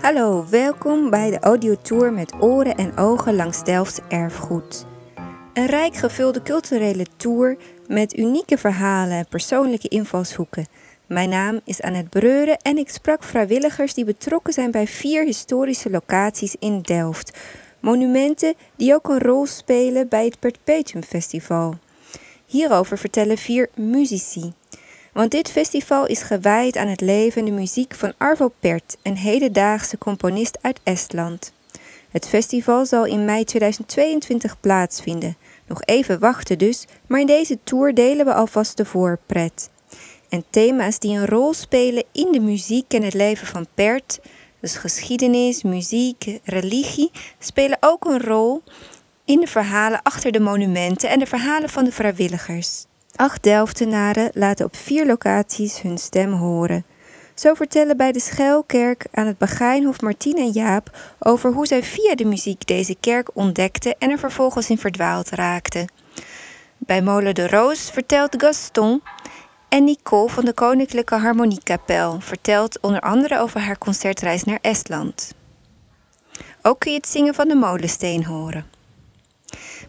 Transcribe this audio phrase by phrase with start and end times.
[0.00, 4.86] Hallo, welkom bij de audiotour met oren en ogen langs Delfts erfgoed.
[5.52, 7.56] Een rijk gevulde culturele tour
[7.86, 10.66] met unieke verhalen en persoonlijke invalshoeken.
[11.06, 15.90] Mijn naam is Annette Breuren en ik sprak vrijwilligers die betrokken zijn bij vier historische
[15.90, 17.38] locaties in Delft.
[17.80, 21.74] Monumenten die ook een rol spelen bij het Perpetuum Festival.
[22.46, 24.52] Hierover vertellen vier muzici.
[25.18, 29.16] Want dit festival is gewijd aan het leven en de muziek van Arvo Pärt, een
[29.16, 31.52] hedendaagse componist uit Estland.
[32.10, 35.36] Het festival zal in mei 2022 plaatsvinden.
[35.66, 39.70] Nog even wachten dus, maar in deze tour delen we alvast de voorpret.
[40.28, 44.20] En thema's die een rol spelen in de muziek en het leven van Pärt,
[44.60, 48.62] dus geschiedenis, muziek, religie, spelen ook een rol
[49.24, 52.86] in de verhalen achter de monumenten en de verhalen van de vrijwilligers.
[53.16, 56.84] Acht Delftenaren laten op vier locaties hun stem horen.
[57.34, 62.14] Zo vertellen bij de Schuilkerk aan het Begijnhof Martien en Jaap over hoe zij via
[62.14, 65.92] de muziek deze kerk ontdekten en er vervolgens in verdwaald raakten.
[66.78, 69.02] Bij Molen de Roos vertelt Gaston
[69.68, 75.34] en Nicole van de Koninklijke Harmoniekapel vertelt onder andere over haar concertreis naar Estland.
[76.62, 78.66] Ook kun je het zingen van de molensteen horen.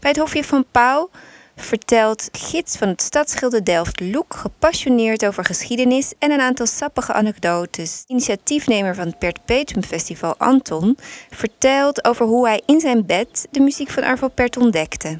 [0.00, 1.10] Bij het Hofje van Pauw
[1.58, 8.04] vertelt gids van het stadsschilder Delft Loek gepassioneerd over geschiedenis en een aantal sappige anekdotes.
[8.06, 10.98] Initiatiefnemer van het Perpetuum Festival Anton
[11.30, 15.18] vertelt over hoe hij in zijn bed de muziek van Arvo Pert ontdekte.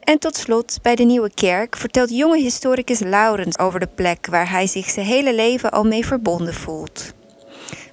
[0.00, 4.50] En tot slot, bij de Nieuwe Kerk vertelt jonge historicus Laurens over de plek waar
[4.50, 7.12] hij zich zijn hele leven al mee verbonden voelt.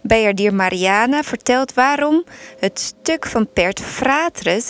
[0.01, 2.23] Bejardier Mariana vertelt waarom
[2.59, 4.69] het stuk van Pert Fratres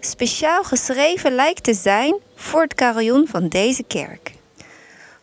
[0.00, 4.32] speciaal geschreven lijkt te zijn voor het carillon van deze kerk.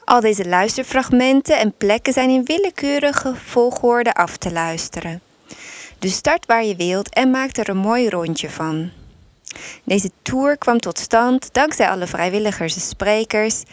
[0.06, 5.22] Al deze luisterfragmenten en plekken zijn in willekeurige volgorde af te luisteren.
[6.00, 8.92] Dus start waar je wilt en maak er een mooi rondje van.
[9.84, 13.64] Deze tour kwam tot stand dankzij alle vrijwilligers en sprekers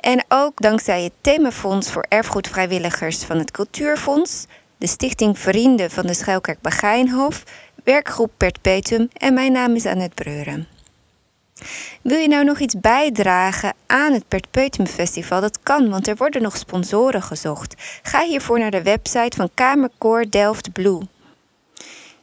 [0.00, 4.46] en ook dankzij het themafonds voor erfgoedvrijwilligers van het Cultuurfonds,
[4.76, 7.42] de Stichting Vrienden van de Schuilkerk Begijnhof
[7.82, 10.68] werkgroep Perpetuum en mijn naam is Annette Breuren.
[12.02, 15.40] Wil je nou nog iets bijdragen aan het Perpetuum Festival?
[15.40, 17.74] Dat kan, want er worden nog sponsoren gezocht.
[18.02, 21.00] Ga hiervoor naar de website van Kamerkoor Delft Blue.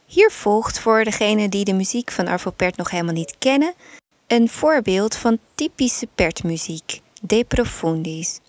[0.06, 3.74] Hier volgt voor degenen die de muziek van Arvo Pert nog helemaal niet kennen,
[4.26, 8.40] een voorbeeld van typische Pertmuziek, De Profundis.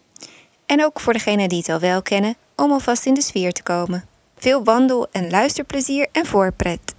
[0.66, 3.64] En ook voor degenen die het al wel kennen, om alvast in de sfeer te
[3.64, 4.06] komen.
[4.38, 6.91] Veel wandel- en luisterplezier en voorpret.